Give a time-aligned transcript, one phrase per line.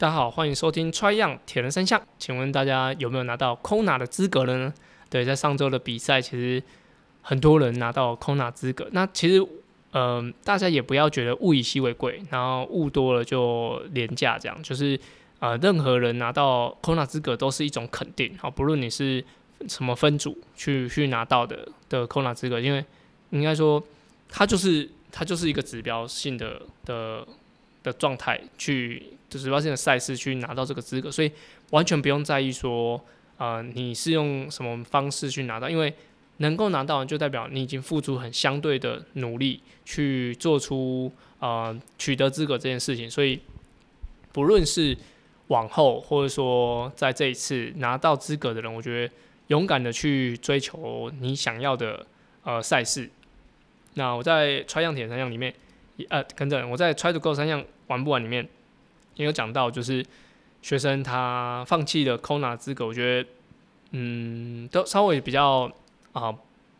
[0.00, 2.00] 大家好，欢迎收听 Try 样铁人三项。
[2.18, 4.72] 请问大家有没有拿到 Kona 的资格了呢？
[5.10, 6.62] 对，在上周的比赛，其实
[7.20, 8.88] 很多人拿到 Kona 资格。
[8.92, 9.46] 那其实，
[9.92, 14.98] 嗯、大家也不要觉得物以稀为贵，然后物多了就廉价，这样就是，
[15.38, 18.34] 呃，任何人拿到 Kona 资格都是一种肯定。
[18.38, 19.22] 好，不论你是
[19.68, 22.82] 什么分组去去拿到的的 Kona 资格，因为
[23.28, 23.82] 应该说，
[24.30, 27.28] 它就是它就是一个指标性的的
[27.82, 29.02] 的状态去。
[29.30, 31.30] 就是指标性的赛事去拿到这个资格，所以
[31.70, 33.00] 完全不用在意说，
[33.36, 35.94] 呃，你是用什么方式去拿到，因为
[36.38, 43.38] 能够拿到就代表你已经付出很相对的努力去做出呃取得资格这件事情，所以
[44.32, 44.98] 不论是
[45.46, 49.14] 往后或者说在这一次拿到资格的人，我觉得
[49.46, 52.04] 勇敢的去追求你想要的
[52.42, 53.08] 呃赛事。
[53.94, 55.54] 那我在 Try 样铁三项里面，
[56.08, 58.48] 呃，跟着我在 Try to Go 三项玩不玩里面。
[59.16, 60.02] 也有讲到，就是
[60.62, 63.28] 学生他放弃了 Kona 资格，我觉得，
[63.90, 65.70] 嗯，都稍微比较
[66.12, 66.34] 啊、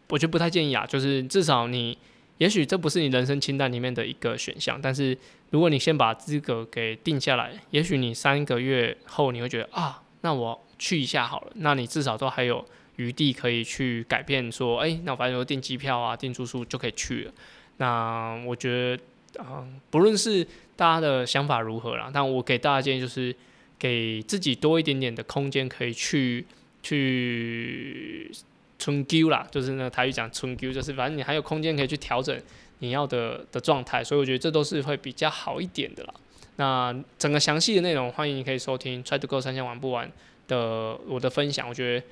[0.08, 0.86] 我觉得不太建议啊。
[0.86, 1.98] 就是至少你，
[2.38, 5.18] 也许这不是你人生清单里面的一个选项，但是
[5.50, 12.64] 如果你先把资格给定下来，也许你三个月后你会觉得啊，那我去一下好了，那你至少都还有
[12.96, 17.32] 余地可以去改变，说，哎、那我反正说订机票啊，订住宿就可以去了。
[17.76, 19.02] 那我觉得。
[19.38, 23.34] 啊，不论是大家的想法如何啦，但我给大家建议就是，
[23.78, 26.44] 给自己多一点点的空间，可以去
[26.82, 28.30] 去
[28.78, 32.36] 春 Q 啦，就是那个台语讲春 Q，就是反正你还有空间可以去调整
[32.80, 36.14] 你要的的状态，所以我觉得这都是会比较好一点的啦。
[36.56, 40.10] 那整个详细的内容，欢迎你可以收听 Try to Go 三千玩不玩
[40.48, 42.06] 的我的分享，我觉得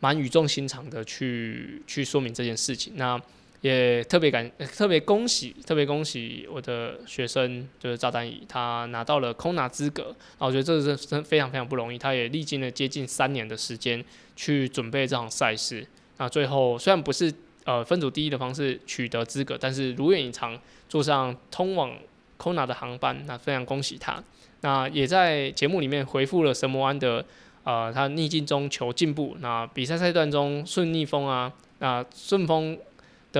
[0.00, 2.94] 蛮语重心长的去去说明这件事情。
[2.96, 3.20] 那。
[3.62, 10.14] 也特别感，特别恭喜，特别恭喜我的学生，就是赵丹仪，他拿到了空拿资格。
[10.38, 14.04] 啊，我觉得这是真非常非常不容易，他也历经了接近三年的时间
[14.36, 15.84] 去准备这场赛事。
[16.18, 17.32] 那最后虽然不是
[17.64, 20.56] 呃分组第一的方式取得资格，但是如愿以偿
[20.88, 21.92] 坐上通往
[22.36, 24.22] 空拿的航班，那非常恭喜他。
[24.60, 27.24] 那也在节目里面回复了神魔安的
[27.64, 32.78] 呃他逆境中求进步，那比赛赛段中顺逆风啊，那顺风。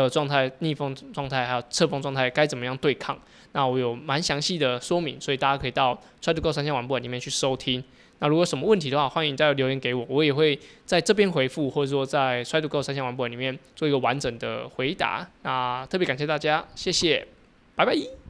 [0.03, 3.19] 的状态、逆风状态还有侧风状态该怎么样对抗？
[3.53, 7.83] 那我有蛮详细的说明，所以大家可以到 Try to Go 三千玩不玩里面去收听。
[8.19, 15.29] 那如果什么问题的话，欢迎再留言给我，我也会在这边回复，或者说在 Try to Go 三千玩不玩里面做一个完整的回答。
[15.43, 17.27] 那特别感谢大家，谢谢，
[17.75, 18.26] 拜拜。